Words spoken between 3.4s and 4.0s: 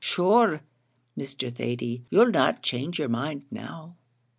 now."